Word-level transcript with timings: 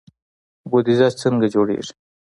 بودجه 0.71 1.07
څنګه 1.21 1.47
جوړیږي؟ 1.53 1.93